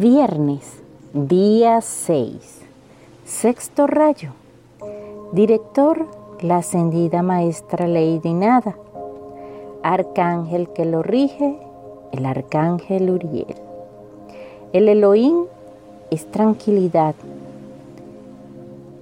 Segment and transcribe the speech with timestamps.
[0.00, 0.80] Viernes,
[1.12, 2.60] día 6.
[3.24, 4.30] Sexto rayo.
[5.32, 6.06] Director,
[6.40, 8.76] la ascendida maestra Lady Nada.
[9.82, 11.58] Arcángel que lo rige,
[12.12, 13.56] el arcángel Uriel.
[14.72, 15.46] El Elohim
[16.12, 17.16] es tranquilidad.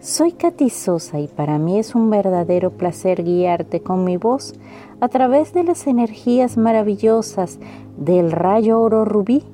[0.00, 4.54] Soy Katy Sosa y para mí es un verdadero placer guiarte con mi voz
[5.02, 7.58] a través de las energías maravillosas
[7.98, 9.44] del rayo oro rubí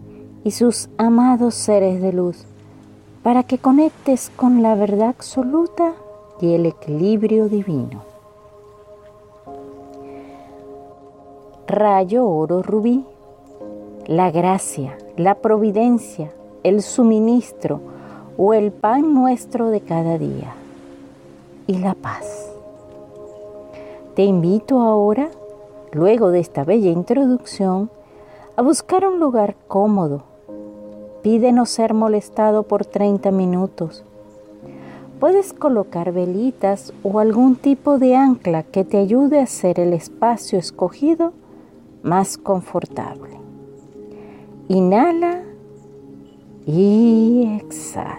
[0.44, 2.44] y sus amados seres de luz,
[3.22, 5.92] para que conectes con la verdad absoluta
[6.40, 8.02] y el equilibrio divino.
[11.68, 13.04] Rayo oro rubí,
[14.06, 16.32] la gracia, la providencia,
[16.64, 17.80] el suministro
[18.36, 20.54] o el pan nuestro de cada día
[21.66, 22.50] y la paz.
[24.16, 25.30] Te invito ahora,
[25.92, 27.90] luego de esta bella introducción,
[28.56, 30.31] a buscar un lugar cómodo
[31.22, 34.04] Pide no ser molestado por 30 minutos.
[35.20, 40.58] Puedes colocar velitas o algún tipo de ancla que te ayude a hacer el espacio
[40.58, 41.32] escogido
[42.02, 43.30] más confortable.
[44.66, 45.42] Inhala
[46.66, 48.18] y exhala.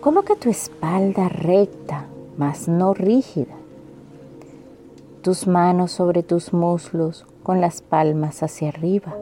[0.00, 2.06] Coloca tu espalda recta,
[2.38, 3.54] mas no rígida.
[5.20, 9.14] Tus manos sobre tus muslos con las palmas hacia arriba.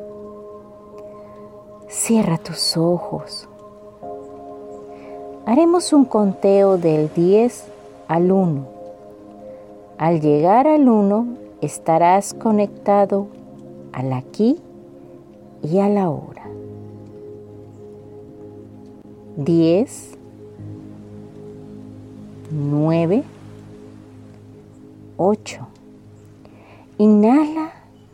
[1.98, 3.48] Cierra tus ojos.
[5.46, 7.64] Haremos un conteo del 10
[8.06, 8.66] al 1.
[9.96, 11.26] Al llegar al 1
[11.62, 13.28] estarás conectado
[13.92, 14.60] al aquí
[15.62, 16.46] y a la hora.
[19.38, 20.18] 10,
[22.52, 23.24] 9,
[25.16, 25.66] 8.
[26.98, 27.72] Inhala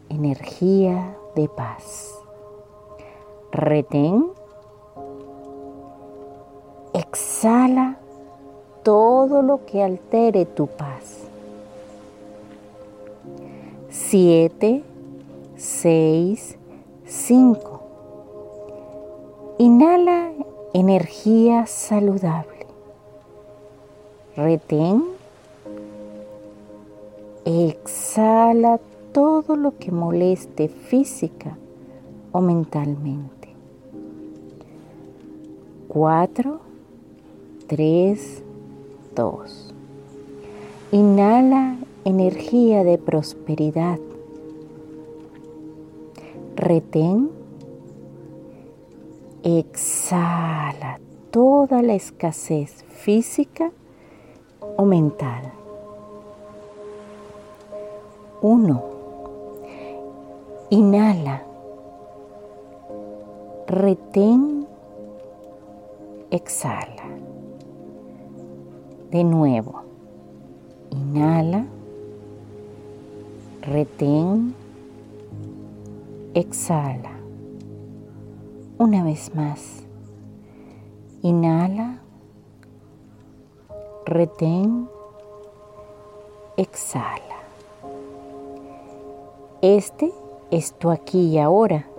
[0.08, 2.21] energía de paz
[3.52, 4.32] retén,
[6.94, 7.98] exhala
[8.82, 11.18] todo lo que altere tu paz.
[13.90, 14.82] Siete,
[15.56, 16.56] seis,
[17.04, 17.80] cinco.
[19.58, 20.32] Inhala
[20.72, 22.66] energía saludable.
[24.34, 25.04] Retén.
[27.44, 28.80] Exhala
[29.12, 31.58] todo lo que moleste física
[32.32, 33.41] o mentalmente.
[35.92, 36.58] 4,
[37.66, 38.42] 3,
[39.14, 39.74] 2.
[40.90, 41.76] Inhala
[42.06, 43.98] energía de prosperidad.
[46.56, 47.28] Retén.
[49.42, 50.98] Exhala
[51.30, 53.70] toda la escasez física
[54.78, 55.52] o mental.
[58.40, 58.82] 1.
[60.70, 61.42] Inhala.
[63.66, 64.51] Retén
[66.32, 67.04] exhala.
[69.10, 69.82] De nuevo,
[70.90, 71.66] inhala,
[73.60, 74.54] retén,
[76.32, 77.12] exhala.
[78.78, 79.84] Una vez más,
[81.20, 82.00] inhala,
[84.06, 84.88] retén,
[86.56, 87.42] exhala.
[89.60, 90.10] Este
[90.50, 91.91] es tu aquí y ahora.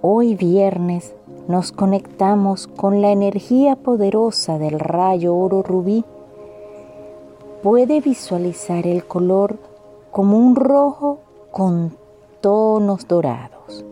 [0.00, 1.12] Hoy viernes
[1.48, 6.04] nos conectamos con la energía poderosa del rayo oro rubí,
[7.64, 9.58] puede visualizar el color
[10.12, 11.18] como un rojo
[11.50, 11.96] con
[12.40, 13.84] tonos dorados.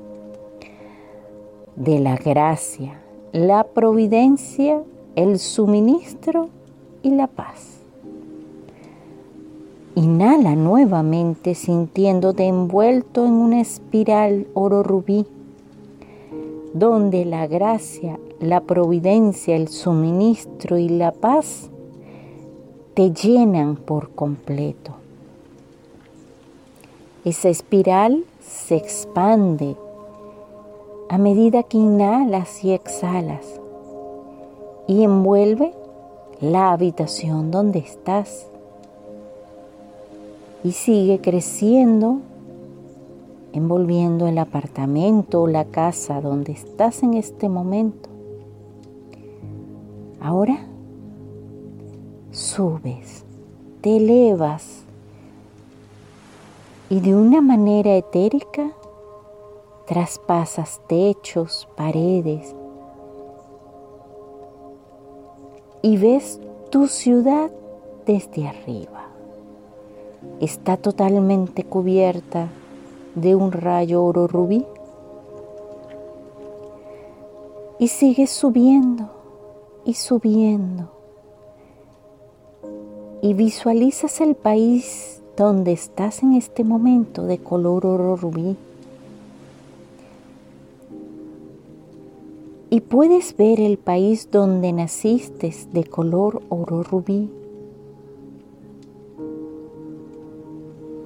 [1.75, 3.01] De la gracia,
[3.33, 4.85] la providencia,
[5.17, 6.51] el suministro
[7.03, 7.81] y la paz.
[9.97, 15.27] Inhala nuevamente sintiéndote envuelto en una espiral oro rubí
[16.79, 21.71] donde la gracia, la providencia, el suministro y la paz
[22.95, 24.93] te llenan por completo.
[27.25, 29.77] Esa espiral se expande
[31.09, 33.61] a medida que inhalas y exhalas
[34.87, 35.73] y envuelve
[36.41, 38.47] la habitación donde estás
[40.63, 42.19] y sigue creciendo
[43.57, 48.11] envolviendo el apartamento o la casa donde estás en este momento.
[50.21, 50.59] Ahora
[52.33, 53.25] subes,
[53.81, 54.83] te elevas
[56.91, 58.73] y de una manera etérica
[59.87, 62.55] traspasas techos, paredes
[65.81, 67.51] y ves tu ciudad
[68.05, 69.07] desde arriba.
[70.41, 72.49] Está totalmente cubierta
[73.17, 74.65] de un rayo oro rubí
[77.79, 79.11] Y sigues subiendo
[79.85, 80.91] y subiendo.
[83.21, 88.57] Y visualizas el país donde estás en este momento de color oro rubí.
[92.71, 97.29] Y puedes ver el país donde naciste de color oro rubí.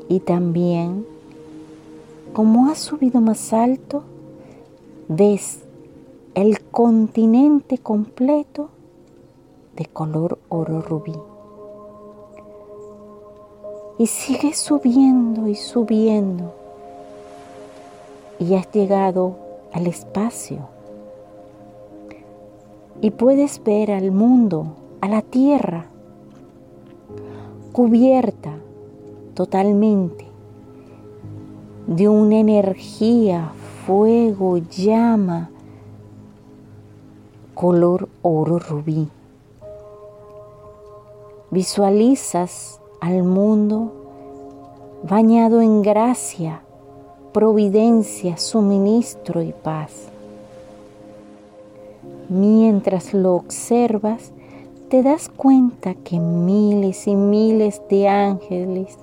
[0.08, 1.04] Y también,
[2.32, 4.04] como has subido más alto,
[5.08, 5.60] ves
[6.34, 8.68] el continente completo
[9.74, 11.16] de color oro rubí.
[13.98, 16.54] Y sigues subiendo y subiendo.
[18.38, 19.36] Y has llegado
[19.72, 20.68] al espacio.
[23.02, 25.86] Y puedes ver al mundo, a la tierra,
[27.72, 28.54] cubierta
[29.34, 30.29] totalmente
[31.86, 33.52] de una energía,
[33.86, 35.50] fuego, llama,
[37.54, 39.08] color oro rubí.
[41.50, 43.92] Visualizas al mundo
[45.02, 46.62] bañado en gracia,
[47.32, 50.08] providencia, suministro y paz.
[52.28, 54.32] Mientras lo observas,
[54.90, 58.98] te das cuenta que miles y miles de ángeles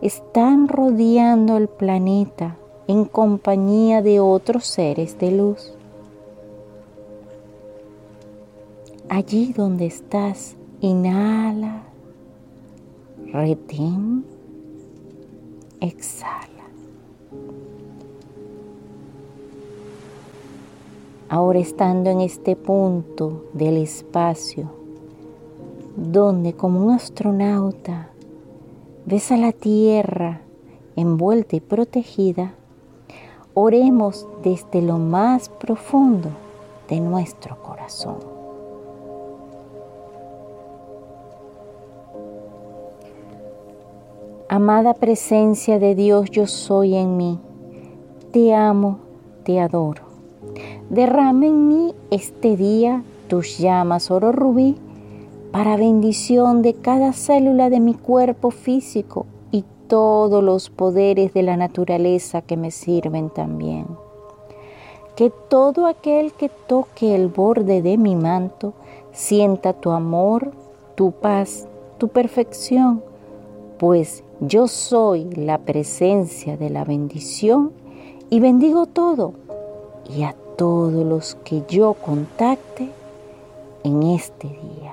[0.00, 2.56] están rodeando el planeta
[2.86, 5.74] en compañía de otros seres de luz.
[9.10, 11.82] Allí donde estás, inhala,
[13.30, 14.24] retén,
[15.82, 16.46] exhala.
[21.28, 24.75] Ahora estando en este punto del espacio,
[26.12, 28.10] donde como un astronauta
[29.06, 30.40] ves a la Tierra
[30.94, 32.54] envuelta y protegida,
[33.54, 36.30] oremos desde lo más profundo
[36.88, 38.16] de nuestro corazón.
[44.48, 47.38] Amada presencia de Dios, yo soy en mí.
[48.32, 48.98] Te amo,
[49.44, 50.02] te adoro.
[50.88, 54.76] Derrame en mí este día tus llamas oro rubí
[55.56, 61.56] para bendición de cada célula de mi cuerpo físico y todos los poderes de la
[61.56, 63.86] naturaleza que me sirven también.
[65.16, 68.74] Que todo aquel que toque el borde de mi manto
[69.12, 70.52] sienta tu amor,
[70.94, 71.66] tu paz,
[71.96, 73.02] tu perfección,
[73.78, 77.72] pues yo soy la presencia de la bendición
[78.28, 79.32] y bendigo todo
[80.14, 82.90] y a todos los que yo contacte
[83.84, 84.85] en este día.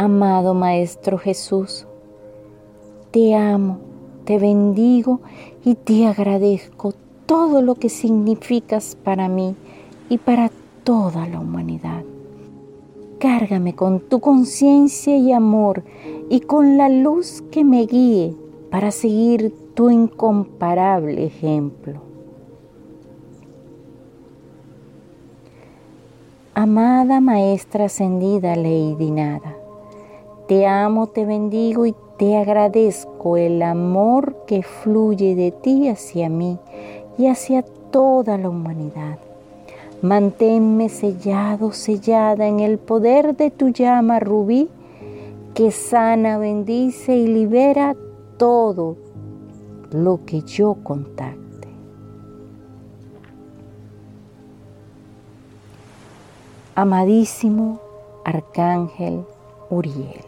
[0.00, 1.84] Amado Maestro Jesús,
[3.10, 3.80] te amo,
[4.24, 5.18] te bendigo
[5.64, 6.94] y te agradezco
[7.26, 9.56] todo lo que significas para mí
[10.08, 10.52] y para
[10.84, 12.04] toda la humanidad.
[13.18, 15.82] Cárgame con tu conciencia y amor
[16.30, 18.36] y con la luz que me guíe
[18.70, 22.02] para seguir tu incomparable ejemplo.
[26.54, 29.57] Amada Maestra Ascendida Lady Nada,
[30.48, 36.58] te amo, te bendigo y te agradezco el amor que fluye de ti hacia mí
[37.18, 39.18] y hacia toda la humanidad.
[40.00, 44.70] Manténme sellado, sellada en el poder de tu llama rubí,
[45.54, 47.94] que sana, bendice y libera
[48.38, 48.96] todo
[49.90, 51.68] lo que yo contacte.
[56.74, 57.80] Amadísimo
[58.24, 59.24] Arcángel
[59.70, 60.24] Uriel,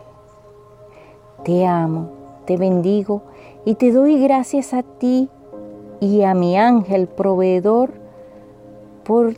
[1.44, 2.11] te amo,
[2.47, 3.23] te bendigo
[3.64, 5.28] y te doy gracias a ti
[6.00, 7.90] y a mi ángel proveedor
[9.04, 9.35] por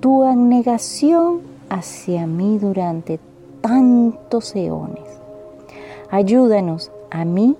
[0.00, 3.20] tu abnegación hacia mí durante
[3.60, 5.04] tantos eones.
[6.10, 7.56] Ayúdanos a mí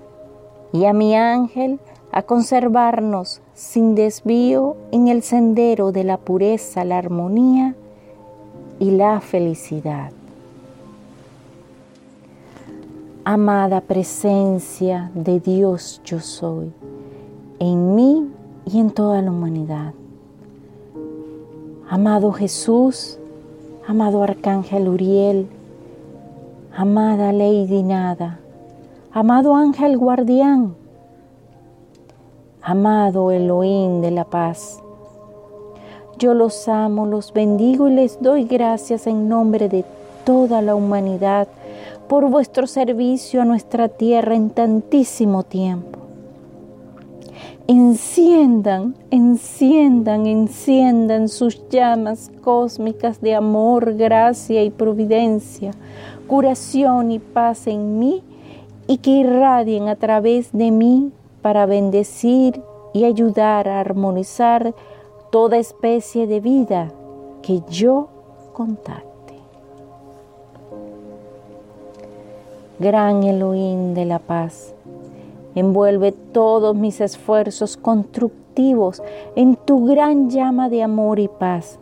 [0.72, 1.78] y a mi ángel
[2.10, 7.74] a conservarnos sin desvío en el sendero de la pureza, la armonía
[8.78, 10.12] y la felicidad.
[13.24, 16.72] Amada presencia de Dios yo soy,
[17.60, 18.28] en mí
[18.66, 19.94] y en toda la humanidad.
[21.88, 23.20] Amado Jesús,
[23.86, 25.46] amado Arcángel Uriel,
[26.76, 28.40] amada Lady Nada,
[29.12, 30.74] amado Ángel Guardián,
[32.60, 34.82] amado Elohim de la paz.
[36.18, 39.84] Yo los amo, los bendigo y les doy gracias en nombre de
[40.24, 41.46] toda la humanidad
[42.08, 45.98] por vuestro servicio a nuestra tierra en tantísimo tiempo.
[47.68, 55.70] enciendan, enciendan, enciendan sus llamas cósmicas de amor, gracia y providencia,
[56.26, 58.22] curación y paz en mí
[58.86, 62.60] y que irradien a través de mí para bendecir
[62.92, 64.74] y ayudar a armonizar
[65.30, 66.92] toda especie de vida
[67.42, 68.08] que yo
[68.52, 69.11] contacte.
[72.82, 74.74] Gran Elohim de la paz,
[75.54, 79.00] envuelve todos mis esfuerzos constructivos
[79.36, 81.78] en tu gran llama de amor y paz.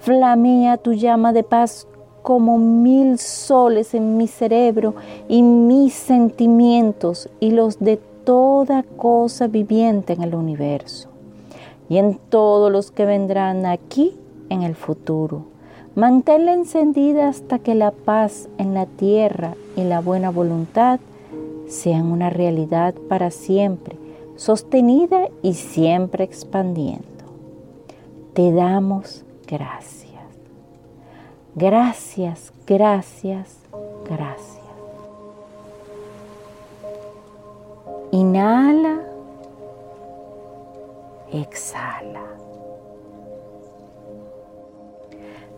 [0.00, 1.86] Flamea tu llama de paz
[2.22, 4.94] como mil soles en mi cerebro
[5.28, 11.10] y mis sentimientos y los de toda cosa viviente en el universo
[11.90, 14.16] y en todos los que vendrán aquí
[14.48, 15.51] en el futuro.
[15.94, 21.00] Manténla encendida hasta que la paz en la tierra y la buena voluntad
[21.68, 23.96] sean una realidad para siempre,
[24.36, 27.06] sostenida y siempre expandiendo.
[28.32, 30.12] Te damos gracias.
[31.54, 33.58] Gracias, gracias,
[34.08, 34.62] gracias.
[38.12, 39.00] Inhala,
[41.32, 42.31] exhala.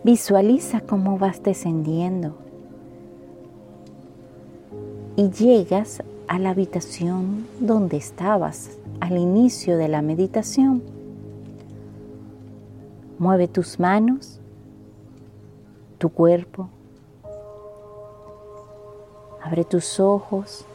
[0.05, 2.35] Visualiza cómo vas descendiendo
[5.15, 10.83] y llegas a la habitación donde estabas al inicio de la meditación.
[13.17, 14.39] Mueve tus manos
[15.97, 16.69] tu cuerpo.
[19.41, 20.65] Abre tus ojos.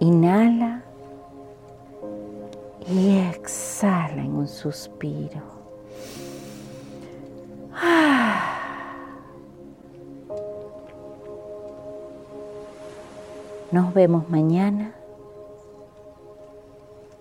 [0.00, 0.84] Inhala
[2.88, 5.55] y exhala en un suspiro.
[13.72, 14.92] Nos vemos mañana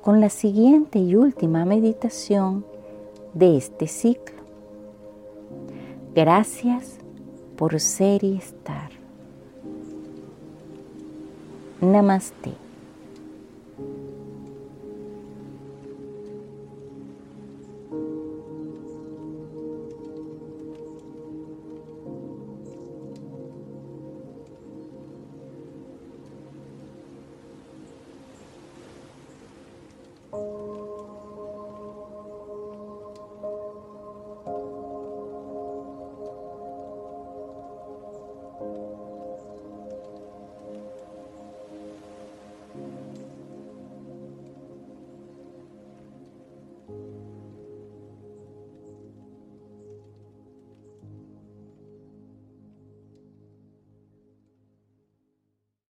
[0.02, 2.64] con la siguiente y última meditación
[3.34, 4.36] de este ciclo.
[6.14, 6.98] Gracias
[7.58, 8.92] por ser y estar.
[11.82, 12.65] Namaste.